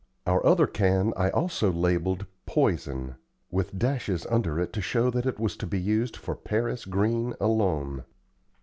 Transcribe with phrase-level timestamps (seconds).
[0.25, 3.17] Our other can I also labelled "Poison,"
[3.51, 7.35] with dashes under it to show that it was to be used for Paris green
[7.39, 8.05] alone.